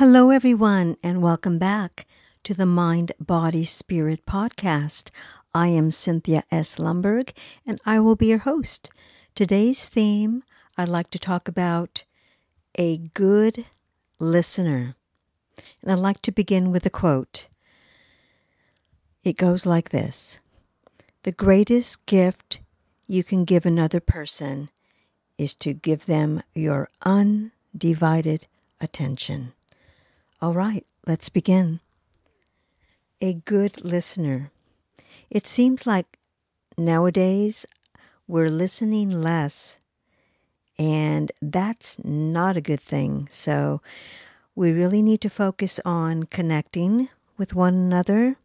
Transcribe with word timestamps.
Hello, 0.00 0.30
everyone, 0.30 0.96
and 1.02 1.20
welcome 1.20 1.58
back 1.58 2.06
to 2.42 2.54
the 2.54 2.64
Mind, 2.64 3.12
Body, 3.20 3.66
Spirit 3.66 4.24
podcast. 4.24 5.10
I 5.52 5.68
am 5.68 5.90
Cynthia 5.90 6.42
S. 6.50 6.76
Lumberg, 6.76 7.36
and 7.66 7.78
I 7.84 8.00
will 8.00 8.16
be 8.16 8.28
your 8.28 8.38
host. 8.38 8.88
Today's 9.34 9.86
theme 9.90 10.42
I'd 10.78 10.88
like 10.88 11.10
to 11.10 11.18
talk 11.18 11.48
about 11.48 12.04
a 12.76 12.96
good 12.96 13.66
listener. 14.18 14.96
And 15.82 15.92
I'd 15.92 15.98
like 15.98 16.22
to 16.22 16.32
begin 16.32 16.72
with 16.72 16.86
a 16.86 16.90
quote. 16.90 17.48
It 19.22 19.36
goes 19.36 19.66
like 19.66 19.90
this 19.90 20.40
The 21.24 21.32
greatest 21.32 22.06
gift 22.06 22.60
you 23.06 23.22
can 23.22 23.44
give 23.44 23.66
another 23.66 24.00
person 24.00 24.70
is 25.36 25.54
to 25.56 25.74
give 25.74 26.06
them 26.06 26.42
your 26.54 26.88
undivided 27.04 28.46
attention. 28.80 29.52
All 30.42 30.54
right, 30.54 30.86
let's 31.06 31.28
begin. 31.28 31.80
A 33.20 33.34
good 33.34 33.84
listener. 33.84 34.50
It 35.28 35.46
seems 35.46 35.86
like 35.86 36.18
nowadays 36.78 37.66
we're 38.26 38.48
listening 38.48 39.10
less, 39.10 39.78
and 40.78 41.30
that's 41.42 42.02
not 42.02 42.56
a 42.56 42.62
good 42.62 42.80
thing. 42.80 43.28
So, 43.30 43.82
we 44.54 44.72
really 44.72 45.02
need 45.02 45.20
to 45.20 45.28
focus 45.28 45.78
on 45.84 46.24
connecting 46.24 47.10
with 47.36 47.54
one 47.54 47.74
another 47.74 48.36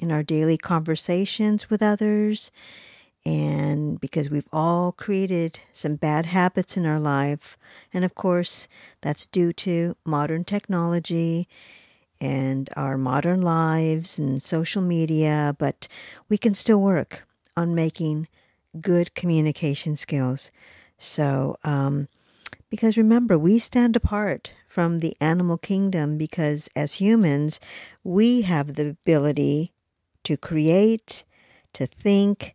in 0.00 0.10
our 0.10 0.24
daily 0.24 0.58
conversations 0.58 1.70
with 1.70 1.80
others. 1.80 2.50
And 3.26 4.00
because 4.00 4.30
we've 4.30 4.48
all 4.52 4.92
created 4.92 5.58
some 5.72 5.96
bad 5.96 6.26
habits 6.26 6.76
in 6.76 6.86
our 6.86 7.00
life. 7.00 7.58
And 7.92 8.04
of 8.04 8.14
course, 8.14 8.68
that's 9.00 9.26
due 9.26 9.52
to 9.54 9.96
modern 10.04 10.44
technology 10.44 11.48
and 12.20 12.70
our 12.76 12.96
modern 12.96 13.42
lives 13.42 14.16
and 14.16 14.40
social 14.40 14.80
media. 14.80 15.56
But 15.58 15.88
we 16.28 16.38
can 16.38 16.54
still 16.54 16.80
work 16.80 17.26
on 17.56 17.74
making 17.74 18.28
good 18.80 19.12
communication 19.16 19.96
skills. 19.96 20.52
So, 20.96 21.58
um, 21.64 22.06
because 22.70 22.96
remember, 22.96 23.36
we 23.36 23.58
stand 23.58 23.96
apart 23.96 24.52
from 24.68 25.00
the 25.00 25.16
animal 25.20 25.58
kingdom 25.58 26.16
because 26.16 26.68
as 26.76 26.94
humans, 26.94 27.58
we 28.04 28.42
have 28.42 28.76
the 28.76 28.90
ability 28.90 29.72
to 30.22 30.36
create, 30.36 31.24
to 31.72 31.86
think, 31.86 32.54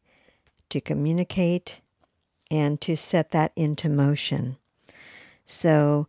to 0.71 0.81
communicate, 0.81 1.81
and 2.49 2.81
to 2.81 2.97
set 2.97 3.29
that 3.31 3.53
into 3.55 3.87
motion. 3.87 4.57
So, 5.45 6.07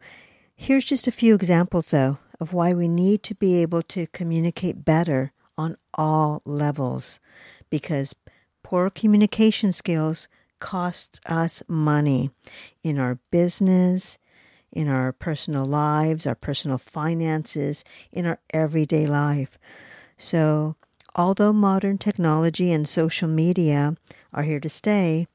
here's 0.55 0.85
just 0.85 1.07
a 1.07 1.13
few 1.13 1.35
examples, 1.35 1.91
though, 1.91 2.19
of 2.41 2.53
why 2.53 2.73
we 2.73 2.89
need 2.89 3.23
to 3.25 3.35
be 3.35 3.63
able 3.63 3.83
to 3.83 4.07
communicate 4.09 4.85
better 4.85 5.33
on 5.57 5.77
all 5.95 6.43
levels 6.45 7.21
because 7.71 8.15
poor 8.63 8.91
communication 8.91 9.73
skills 9.73 10.29
cost 10.59 11.21
us 11.27 11.63
money 11.69 12.31
in 12.83 12.99
our 12.99 13.19
business, 13.31 14.19
in 14.73 14.89
our 14.89 15.13
personal 15.13 15.65
lives, 15.65 16.27
our 16.27 16.35
personal 16.35 16.79
finances, 16.79 17.85
in 18.11 18.27
our 18.27 18.39
everyday 18.51 19.07
life. 19.07 19.59
So, 20.17 20.77
although 21.15 21.53
modern 21.53 21.99
technology 21.99 22.73
and 22.73 22.89
social 22.89 23.29
media 23.29 23.97
are 24.33 24.43
here 24.43 24.61
to 24.61 24.69
stay, 24.69 25.27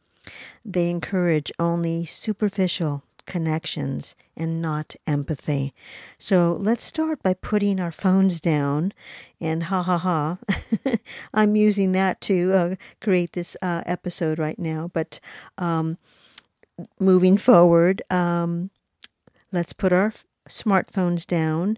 they 0.66 0.90
encourage 0.90 1.52
only 1.60 2.06
superficial 2.06 3.04
connections 3.26 4.16
and 4.36 4.62
not 4.62 4.96
empathy. 5.06 5.74
So 6.18 6.58
let's 6.60 6.84
start 6.84 7.22
by 7.22 7.36
putting 7.36 7.80
our 7.80 7.92
phones 7.92 8.42
down 8.42 8.94
and 9.40 9.64
ha 9.64 9.84
ha 9.84 9.98
ha. 9.98 10.38
I'm 11.34 11.56
using 11.56 11.92
that 11.92 12.20
to 12.22 12.54
uh, 12.54 12.76
create 13.02 13.34
this 13.34 13.56
uh, 13.62 13.84
episode 13.86 14.40
right 14.40 14.58
now, 14.58 14.90
but 14.94 15.20
um, 15.58 15.98
moving 17.00 17.38
forward, 17.38 18.02
um, 18.10 18.72
let's 19.52 19.74
put 19.74 19.92
our 19.92 20.08
f- 20.08 20.26
smartphones 20.50 21.26
down 21.28 21.78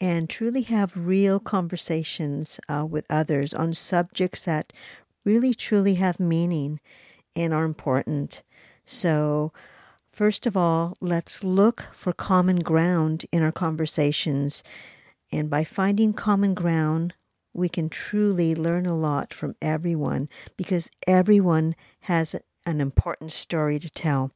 and 0.00 0.30
truly 0.30 0.62
have 0.62 0.96
real 0.96 1.40
conversations 1.40 2.60
uh, 2.68 2.84
with 2.84 3.06
others 3.10 3.52
on 3.52 3.74
subjects 3.74 4.44
that 4.44 4.72
really 5.24 5.52
truly 5.52 5.94
have 5.94 6.20
meaning 6.20 6.80
and 7.34 7.52
are 7.52 7.64
important. 7.64 8.42
So, 8.84 9.52
first 10.12 10.46
of 10.46 10.56
all, 10.56 10.96
let's 11.00 11.44
look 11.44 11.84
for 11.92 12.12
common 12.12 12.60
ground 12.60 13.26
in 13.32 13.42
our 13.42 13.52
conversations. 13.52 14.62
And 15.30 15.50
by 15.50 15.64
finding 15.64 16.12
common 16.12 16.54
ground, 16.54 17.14
we 17.52 17.68
can 17.68 17.88
truly 17.88 18.54
learn 18.54 18.86
a 18.86 18.96
lot 18.96 19.34
from 19.34 19.56
everyone 19.60 20.28
because 20.56 20.90
everyone 21.06 21.74
has 22.00 22.34
an 22.64 22.80
important 22.80 23.32
story 23.32 23.78
to 23.78 23.90
tell. 23.90 24.30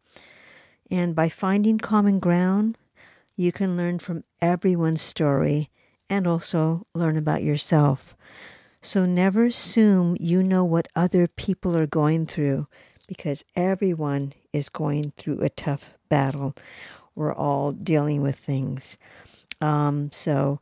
And 0.91 1.15
by 1.15 1.29
finding 1.29 1.79
common 1.79 2.19
ground, 2.19 2.77
you 3.37 3.53
can 3.53 3.77
learn 3.77 3.99
from 3.99 4.25
everyone's 4.41 5.03
story 5.03 5.71
and 6.09 6.27
also 6.27 6.87
learn 6.95 7.17
about 7.17 7.43
yourself. 7.43 8.17
So 8.81 9.07
never 9.07 9.45
assume 9.45 10.17
you 10.21 10.43
know 10.43 10.65
what 10.65 10.89
other 10.95 11.29
people 11.29 11.77
are 11.77 11.87
going 11.87 12.27
through 12.27 12.67
because 13.07 13.45
everyone 13.55 14.33
is 14.53 14.69
going 14.69 15.13
through 15.17 15.41
a 15.41 15.49
tough 15.49 15.95
battle. 16.09 16.55
We're 17.15 17.35
all 17.35 17.73
dealing 17.73 18.23
with 18.23 18.37
things. 18.37 18.97
Um, 19.61 20.11
so 20.13 20.61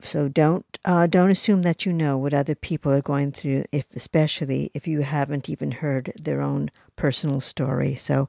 so 0.00 0.28
don't 0.28 0.64
uh, 0.84 1.06
don't 1.06 1.30
assume 1.30 1.62
that 1.62 1.84
you 1.84 1.92
know 1.92 2.16
what 2.16 2.34
other 2.34 2.54
people 2.54 2.92
are 2.92 3.02
going 3.02 3.32
through 3.32 3.64
if 3.72 3.94
especially 3.96 4.70
if 4.74 4.86
you 4.86 5.00
haven't 5.00 5.48
even 5.48 5.72
heard 5.72 6.12
their 6.20 6.40
own 6.40 6.70
personal 6.96 7.40
story 7.40 7.96
so 7.96 8.28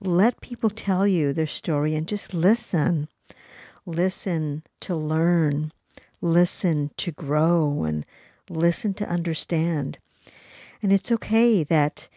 let 0.00 0.40
people 0.40 0.70
tell 0.70 1.06
you 1.06 1.32
their 1.32 1.46
story 1.46 1.94
and 1.94 2.06
just 2.06 2.34
listen. 2.34 3.08
Listen 3.86 4.62
to 4.80 4.94
learn, 4.94 5.72
listen 6.20 6.90
to 6.96 7.12
grow, 7.12 7.84
and 7.84 8.06
listen 8.48 8.94
to 8.94 9.08
understand. 9.08 9.98
And 10.82 10.92
it's 10.92 11.12
okay 11.12 11.64
that 11.64 12.08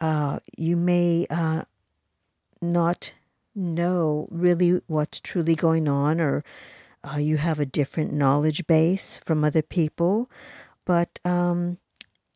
uh, 0.00 0.40
you 0.56 0.76
may 0.76 1.26
uh, 1.30 1.62
not 2.60 3.12
know 3.54 4.28
really 4.30 4.80
what's 4.86 5.20
truly 5.20 5.54
going 5.54 5.88
on, 5.88 6.20
or 6.20 6.44
uh, 7.04 7.18
you 7.18 7.36
have 7.36 7.60
a 7.60 7.66
different 7.66 8.12
knowledge 8.12 8.66
base 8.66 9.20
from 9.24 9.44
other 9.44 9.62
people. 9.62 10.30
But, 10.84 11.20
um, 11.24 11.78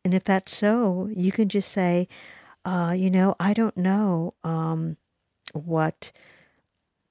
and 0.03 0.13
if 0.13 0.23
that's 0.23 0.55
so, 0.55 1.09
you 1.13 1.31
can 1.31 1.49
just 1.49 1.71
say, 1.71 2.07
uh, 2.65 2.93
you 2.97 3.09
know, 3.09 3.35
I 3.39 3.53
don't 3.53 3.77
know 3.77 4.33
um, 4.43 4.97
what 5.53 6.11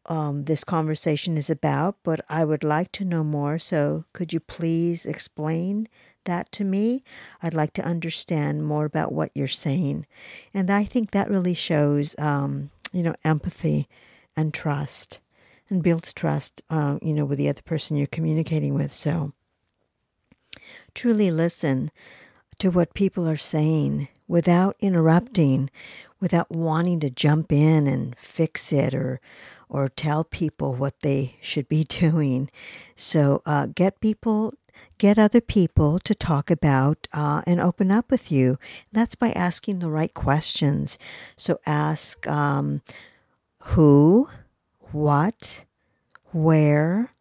um, 0.06 0.44
this 0.44 0.64
conversation 0.64 1.36
is 1.36 1.50
about, 1.50 1.96
but 2.02 2.24
I 2.28 2.44
would 2.44 2.64
like 2.64 2.92
to 2.92 3.04
know 3.04 3.24
more. 3.24 3.58
So, 3.58 4.04
could 4.12 4.32
you 4.32 4.40
please 4.40 5.06
explain 5.06 5.88
that 6.24 6.50
to 6.52 6.64
me? 6.64 7.04
I'd 7.42 7.54
like 7.54 7.72
to 7.74 7.84
understand 7.84 8.64
more 8.64 8.84
about 8.84 9.12
what 9.12 9.30
you're 9.34 9.48
saying. 9.48 10.06
And 10.54 10.70
I 10.70 10.84
think 10.84 11.10
that 11.10 11.30
really 11.30 11.54
shows, 11.54 12.18
um, 12.18 12.70
you 12.92 13.02
know, 13.02 13.14
empathy 13.24 13.88
and 14.36 14.54
trust 14.54 15.20
and 15.68 15.82
builds 15.82 16.12
trust, 16.12 16.62
uh, 16.70 16.98
you 17.02 17.12
know, 17.12 17.24
with 17.24 17.38
the 17.38 17.48
other 17.48 17.62
person 17.62 17.96
you're 17.96 18.06
communicating 18.06 18.74
with. 18.74 18.92
So, 18.92 19.32
truly 20.94 21.30
listen 21.30 21.90
to 22.58 22.70
what 22.70 22.94
people 22.94 23.28
are 23.28 23.36
saying 23.36 24.08
without 24.30 24.76
interrupting, 24.78 25.68
without 26.20 26.48
wanting 26.52 27.00
to 27.00 27.10
jump 27.10 27.50
in 27.50 27.88
and 27.88 28.16
fix 28.16 28.72
it 28.72 28.94
or 28.94 29.20
or 29.68 29.88
tell 29.88 30.24
people 30.24 30.74
what 30.74 31.00
they 31.00 31.36
should 31.40 31.68
be 31.68 31.84
doing. 31.88 32.48
So 32.96 33.42
uh, 33.44 33.66
get 33.74 34.00
people, 34.00 34.54
get 34.98 35.18
other 35.18 35.40
people 35.40 35.98
to 36.00 36.14
talk 36.14 36.50
about 36.50 37.08
uh, 37.12 37.42
and 37.46 37.60
open 37.60 37.90
up 37.90 38.10
with 38.10 38.32
you. 38.32 38.58
That's 38.92 39.14
by 39.14 39.30
asking 39.30 39.78
the 39.78 39.90
right 39.90 40.12
questions. 40.12 40.98
So 41.36 41.60
ask 41.66 42.26
um, 42.26 42.82
who, 43.60 44.28
what, 44.90 45.64
where, 46.32 47.12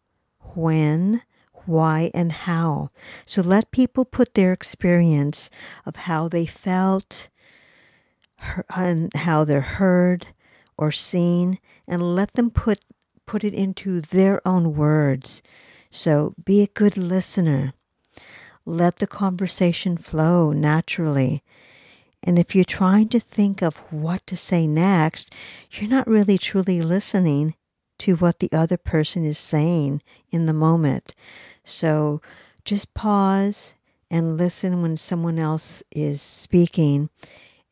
when, 0.54 1.22
why, 1.66 2.10
and 2.14 2.32
how. 2.32 2.90
So 3.24 3.42
let 3.42 3.70
people 3.70 4.04
put 4.04 4.34
their 4.34 4.52
experience 4.52 5.50
of 5.86 5.96
how 5.96 6.28
they 6.28 6.46
felt 6.46 7.28
and 8.74 9.12
how 9.14 9.44
they're 9.44 9.60
heard 9.60 10.28
or 10.76 10.90
seen 10.90 11.58
and 11.86 12.14
let 12.14 12.32
them 12.34 12.50
put 12.50 12.80
put 13.26 13.44
it 13.44 13.54
into 13.54 14.00
their 14.00 14.46
own 14.46 14.74
words. 14.74 15.40
So 15.88 16.34
be 16.44 16.62
a 16.62 16.66
good 16.66 16.96
listener. 16.96 17.74
Let 18.64 18.96
the 18.96 19.06
conversation 19.06 19.96
flow 19.96 20.50
naturally. 20.50 21.44
And 22.24 22.38
if 22.38 22.54
you're 22.54 22.64
trying 22.64 23.08
to 23.10 23.20
think 23.20 23.62
of 23.62 23.76
what 23.92 24.26
to 24.26 24.36
say 24.36 24.66
next, 24.66 25.32
you're 25.70 25.88
not 25.88 26.08
really 26.08 26.38
truly 26.38 26.82
listening 26.82 27.54
to 28.00 28.16
what 28.16 28.38
the 28.38 28.50
other 28.52 28.76
person 28.76 29.24
is 29.24 29.38
saying 29.38 30.02
in 30.30 30.46
the 30.46 30.52
moment. 30.52 31.14
So 31.64 32.20
just 32.64 32.94
pause 32.94 33.74
and 34.10 34.36
listen 34.36 34.82
when 34.82 34.96
someone 34.96 35.38
else 35.38 35.82
is 35.90 36.20
speaking 36.20 37.10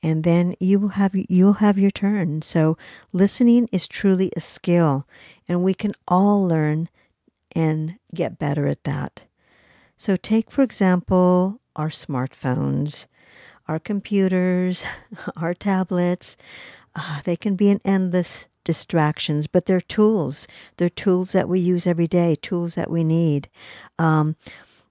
and 0.03 0.23
then 0.23 0.55
you 0.61 0.79
will 0.79 0.91
have 0.91 1.13
you'll 1.15 1.55
have 1.55 1.79
your 1.79 1.91
turn. 1.91 2.43
So 2.43 2.77
listening 3.13 3.69
is 3.73 3.89
truly 3.89 4.31
a 4.37 4.41
skill 4.41 5.07
and 5.49 5.65
we 5.65 5.75
can 5.75 5.93
all 6.07 6.47
learn 6.47 6.89
and 7.53 7.99
get 8.15 8.39
better 8.39 8.67
at 8.67 8.85
that. 8.85 9.25
So 9.97 10.17
take 10.17 10.51
for 10.51 10.63
example 10.63 11.61
our 11.75 11.89
smartphones, 11.89 13.07
our 13.67 13.79
computers, 13.79 14.85
our 15.37 15.55
tablets. 15.55 16.37
Uh, 16.95 17.21
they 17.25 17.37
can 17.37 17.55
be 17.55 17.71
an 17.71 17.81
endless 17.85 18.49
distractions, 18.69 19.47
but 19.47 19.65
they're 19.65 19.81
tools. 19.81 20.47
They're 20.77 20.91
tools 20.91 21.33
that 21.33 21.49
we 21.49 21.59
use 21.59 21.87
every 21.87 22.07
day, 22.07 22.37
tools 22.37 22.75
that 22.75 22.91
we 22.91 23.03
need. 23.03 23.49
Um, 23.99 24.37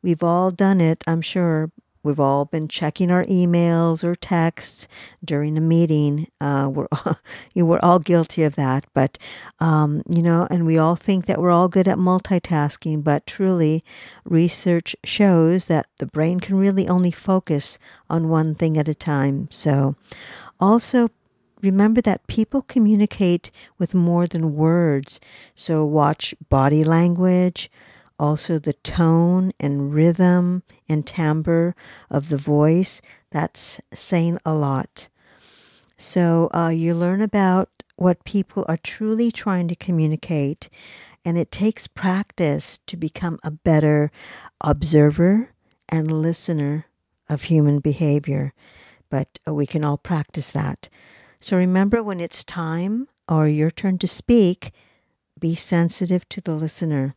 we've 0.01 0.23
all 0.23 0.49
done 0.49 0.81
it, 0.81 1.03
I'm 1.05 1.21
sure. 1.21 1.69
We've 2.01 2.19
all 2.19 2.45
been 2.45 2.67
checking 2.67 3.11
our 3.11 3.23
emails 3.25 4.03
or 4.03 4.15
texts 4.15 4.87
during 5.23 5.59
a 5.59 5.61
meeting. 5.61 6.27
Uh, 6.41 6.71
we're 6.73 6.87
you 7.53 7.67
we're 7.67 7.81
all 7.83 7.99
guilty 7.99 8.41
of 8.41 8.55
that, 8.55 8.85
but 8.95 9.19
um, 9.59 10.01
you 10.09 10.23
know, 10.23 10.47
and 10.49 10.65
we 10.65 10.79
all 10.79 10.95
think 10.95 11.27
that 11.27 11.39
we're 11.39 11.51
all 11.51 11.67
good 11.67 11.87
at 11.87 11.99
multitasking. 11.99 13.03
But 13.03 13.27
truly, 13.27 13.83
research 14.25 14.95
shows 15.03 15.65
that 15.65 15.85
the 15.97 16.07
brain 16.07 16.39
can 16.39 16.55
really 16.55 16.87
only 16.87 17.11
focus 17.11 17.77
on 18.09 18.29
one 18.29 18.55
thing 18.55 18.75
at 18.75 18.89
a 18.89 18.95
time. 18.95 19.49
So, 19.51 19.95
also 20.59 21.09
remember 21.61 22.01
that 22.01 22.27
people 22.27 22.61
communicate 22.61 23.51
with 23.77 23.93
more 23.93 24.27
than 24.27 24.55
words. 24.55 25.19
So 25.55 25.85
watch 25.85 26.35
body 26.49 26.83
language, 26.83 27.69
also 28.19 28.59
the 28.59 28.73
tone 28.73 29.51
and 29.59 29.93
rhythm 29.93 30.63
and 30.89 31.05
timbre 31.05 31.75
of 32.09 32.29
the 32.29 32.37
voice. 32.37 33.01
That's 33.31 33.79
saying 33.93 34.39
a 34.45 34.53
lot. 34.53 35.07
So 35.97 36.49
uh, 36.53 36.69
you 36.69 36.93
learn 36.93 37.21
about 37.21 37.69
what 37.95 38.23
people 38.23 38.63
are 38.67 38.77
truly 38.77 39.31
trying 39.31 39.67
to 39.67 39.75
communicate, 39.75 40.69
and 41.25 41.37
it 41.37 41.51
takes 41.51 41.87
practice 41.87 42.79
to 42.85 42.95
become 42.95 43.39
a 43.43 43.51
better 43.51 44.11
observer 44.61 45.51
and 45.89 46.11
listener 46.11 46.85
of 47.27 47.43
human 47.43 47.79
behavior. 47.79 48.53
But 49.09 49.39
uh, 49.47 49.53
we 49.53 49.65
can 49.65 49.83
all 49.83 49.97
practice 49.97 50.49
that. 50.51 50.89
So 51.47 51.55
remember 51.55 52.03
when 52.03 52.19
it's 52.19 52.43
time 52.43 53.07
or 53.29 53.47
your 53.47 53.71
turn 53.71 53.99
to 53.99 54.07
speak, 54.07 54.73
be 55.39 55.55
sensitive 55.55 56.27
to 56.27 56.41
the 56.41 56.51
listener. 56.51 57.15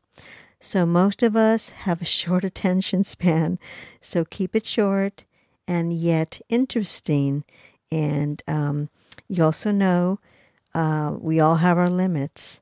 So 0.61 0.87
most 0.87 1.25
of 1.25 1.35
us 1.35 1.71
have 1.71 2.00
a 2.00 2.05
short 2.21 2.44
attention 2.44 3.03
span, 3.03 3.59
so 4.00 4.25
keep 4.25 4.55
it 4.55 4.65
short 4.65 5.25
and 5.67 5.93
yet 5.93 6.41
interesting. 6.49 7.43
And 7.91 8.41
um, 8.47 8.88
you 9.27 9.43
also 9.43 9.73
know 9.73 10.21
uh, 10.77 11.17
we 11.19 11.41
all 11.41 11.56
have 11.56 11.77
our 11.77 11.91
limits. 11.91 12.61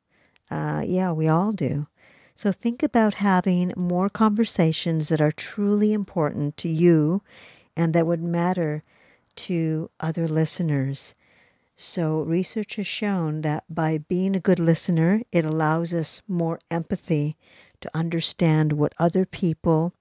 Uh, 0.51 0.83
yeah, 0.87 1.13
we 1.13 1.29
all 1.29 1.53
do. 1.53 1.87
So 2.35 2.51
think 2.51 2.83
about 2.83 3.21
having 3.21 3.75
more 3.77 4.09
conversations 4.09 5.11
that 5.11 5.21
are 5.21 5.33
truly 5.33 5.93
important 5.93 6.57
to 6.57 6.71
you 6.71 7.21
and 7.77 7.93
that 7.93 8.07
would 8.07 8.23
matter 8.23 8.85
to 9.37 9.91
other 10.01 10.27
listeners. 10.27 11.15
So, 11.81 12.23
research 12.23 12.75
has 12.75 12.89
shown 12.89 13.43
that 13.43 13.63
by 13.71 13.99
being 13.99 14.35
a 14.35 14.41
good 14.41 14.59
listener, 14.59 15.23
it 15.31 15.45
allows 15.45 15.95
us 15.95 16.23
more 16.27 16.59
empathy 16.73 17.37
to 17.81 17.89
understand 17.95 18.73
what 18.73 18.95
other 18.99 19.25
people 19.25 19.95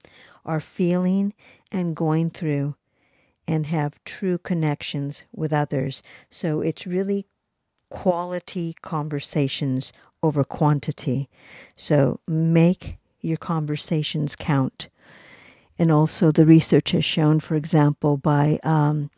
are 0.43 0.59
feeling 0.59 1.35
and 1.71 1.95
going 1.95 2.31
through 2.31 2.73
and 3.47 3.67
have 3.67 4.03
true 4.03 4.39
connections 4.39 5.25
with 5.31 5.53
others. 5.53 6.01
So, 6.31 6.61
it's 6.61 6.87
really 6.87 7.27
quality 7.91 8.75
conversations 8.81 9.93
over 10.23 10.43
quantity. 10.43 11.29
So, 11.75 12.19
make 12.27 12.97
your 13.21 13.37
conversations 13.37 14.35
count. 14.35 14.89
And 15.77 15.91
also, 15.91 16.31
the 16.31 16.47
research 16.47 16.89
has 16.89 17.05
shown, 17.05 17.39
for 17.39 17.53
example, 17.53 18.17
by 18.17 18.59
um, 18.63 19.11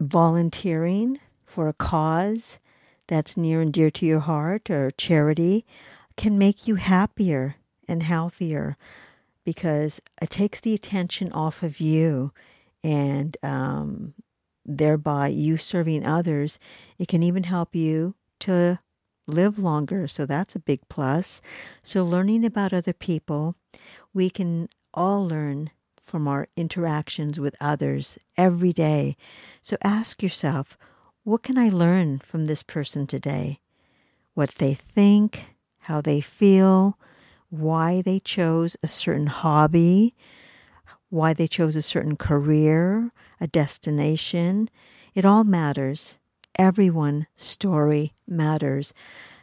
volunteering 0.00 1.20
for 1.44 1.68
a 1.68 1.72
cause 1.74 2.58
that's 3.06 3.36
near 3.36 3.60
and 3.60 3.72
dear 3.72 3.90
to 3.90 4.06
your 4.06 4.20
heart 4.20 4.70
or 4.70 4.90
charity 4.92 5.66
can 6.16 6.38
make 6.38 6.66
you 6.66 6.76
happier 6.76 7.56
and 7.86 8.02
healthier 8.02 8.76
because 9.44 10.00
it 10.22 10.30
takes 10.30 10.60
the 10.60 10.74
attention 10.74 11.32
off 11.32 11.62
of 11.62 11.80
you 11.80 12.32
and 12.82 13.36
um, 13.42 14.14
thereby 14.64 15.28
you 15.28 15.56
serving 15.56 16.06
others. 16.06 16.58
It 16.98 17.08
can 17.08 17.22
even 17.22 17.44
help 17.44 17.74
you 17.74 18.14
to 18.40 18.78
live 19.26 19.58
longer. 19.58 20.08
So 20.08 20.24
that's 20.24 20.54
a 20.54 20.60
big 20.60 20.80
plus. 20.88 21.40
So, 21.82 22.02
learning 22.02 22.44
about 22.44 22.72
other 22.72 22.92
people, 22.92 23.54
we 24.14 24.30
can 24.30 24.68
all 24.94 25.26
learn 25.26 25.70
from 26.10 26.26
our 26.26 26.48
interactions 26.56 27.38
with 27.38 27.54
others 27.60 28.18
every 28.36 28.72
day. 28.72 29.16
So 29.62 29.76
ask 29.82 30.24
yourself, 30.24 30.76
what 31.22 31.44
can 31.44 31.56
I 31.56 31.68
learn 31.68 32.18
from 32.18 32.46
this 32.46 32.64
person 32.64 33.06
today? 33.06 33.60
What 34.34 34.56
they 34.56 34.74
think, 34.74 35.46
how 35.78 36.00
they 36.00 36.20
feel, 36.20 36.98
why 37.48 38.02
they 38.02 38.18
chose 38.18 38.76
a 38.82 38.88
certain 38.88 39.28
hobby, 39.28 40.16
why 41.10 41.32
they 41.32 41.46
chose 41.46 41.76
a 41.76 41.82
certain 41.82 42.16
career, 42.16 43.12
a 43.40 43.46
destination. 43.46 44.68
It 45.14 45.24
all 45.24 45.44
matters. 45.44 46.18
Everyone's 46.56 47.26
story 47.36 48.14
matters. 48.26 48.92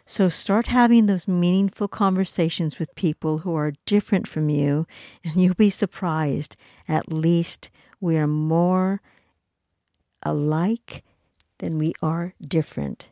So 0.10 0.30
start 0.30 0.68
having 0.68 1.06
those 1.06 1.28
meaningful 1.28 1.90
conversations 1.90 2.80
with 2.80 2.96
people 2.96 3.40
who 3.40 3.54
are 3.56 3.74
different 3.86 4.26
from 4.26 4.48
you, 4.48 4.88
and 5.22 5.36
you'll 5.36 5.54
be 5.54 5.70
surprised. 5.70 6.56
At 6.88 7.12
least 7.12 7.70
we 8.00 8.16
are 8.16 8.26
more 8.26 9.02
alike 10.24 11.04
than 11.58 11.78
we 11.78 11.92
are 12.02 12.34
different. 12.40 13.10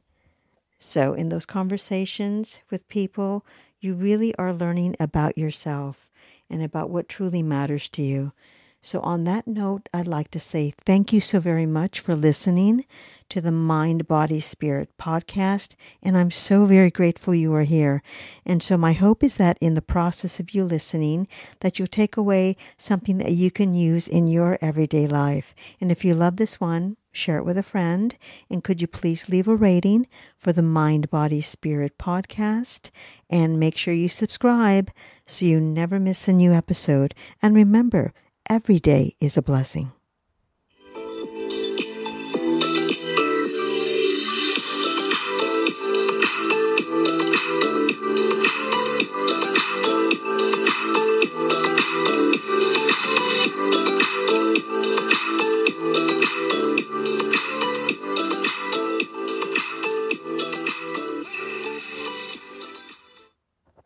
So, 0.78 1.14
in 1.14 1.28
those 1.28 1.46
conversations 1.46 2.60
with 2.72 2.88
people, 2.88 3.46
you 3.82 3.94
really 3.94 4.34
are 4.36 4.54
learning 4.54 4.96
about 4.98 5.38
yourself 5.38 6.10
and 6.50 6.64
about 6.64 6.90
what 6.90 7.10
truly 7.10 7.44
matters 7.44 7.90
to 7.90 8.04
you. 8.04 8.32
So, 8.86 9.00
on 9.00 9.24
that 9.24 9.48
note, 9.48 9.90
I'd 9.96 10.08
like 10.08 10.30
to 10.30 10.40
say 10.40 10.72
thank 10.86 11.12
you 11.12 11.20
so 11.20 11.40
very 11.40 11.66
much 11.66 12.00
for 12.00 12.16
listening 12.16 12.86
to 13.30 13.42
the 13.42 13.52
Mind, 13.52 14.08
Body, 14.08 14.40
Spirit 14.40 14.96
podcast. 15.00 15.74
And 16.04 16.16
I'm 16.16 16.30
so 16.30 16.68
very 16.68 16.92
grateful 16.92 17.34
you 17.34 17.52
are 17.56 17.64
here. 17.64 18.04
And 18.46 18.62
so, 18.62 18.78
my 18.78 18.94
hope 18.94 19.24
is 19.24 19.38
that 19.38 19.58
in 19.60 19.74
the 19.74 19.82
process 19.82 20.40
of 20.40 20.52
you 20.52 20.64
listening, 20.64 21.28
that 21.62 21.80
you'll 21.80 21.88
take 21.88 22.16
away 22.16 22.58
something 22.78 23.18
that 23.18 23.32
you 23.32 23.50
can 23.50 23.74
use 23.74 24.08
in 24.08 24.28
your 24.28 24.60
everyday 24.62 25.08
life. 25.08 25.56
And 25.82 25.92
if 25.92 26.06
you 26.06 26.14
love 26.14 26.38
this 26.38 26.60
one, 26.60 26.98
share 27.12 27.38
it 27.40 27.44
with 27.44 27.58
a 27.58 27.64
friend. 27.64 28.16
And 28.52 28.64
could 28.64 28.82
you 28.82 28.88
please 28.88 29.30
leave 29.30 29.48
a 29.48 29.56
rating 29.56 30.06
for 30.38 30.54
the 30.54 30.62
Mind, 30.62 31.10
Body, 31.10 31.42
Spirit 31.42 31.98
podcast? 31.98 32.92
And 33.32 33.60
make 33.60 33.78
sure 33.78 33.96
you 33.96 34.10
subscribe 34.10 34.92
so 35.26 35.44
you 35.44 35.60
never 35.60 36.00
miss 36.00 36.28
a 36.28 36.34
new 36.34 36.54
episode. 36.54 37.16
And 37.42 37.56
remember, 37.56 38.14
Every 38.48 38.78
day 38.78 39.16
is 39.20 39.38
a 39.38 39.42
blessing. 39.42 39.92